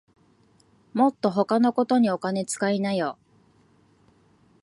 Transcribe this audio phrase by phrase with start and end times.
[0.95, 3.19] もっと他のことにお金つかいなよ